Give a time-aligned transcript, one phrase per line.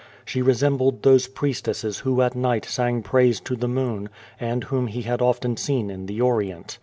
[0.25, 5.03] She resembled those priestesses who at night sang praise to the moon, and whom he
[5.03, 6.79] had often seen in the Orient.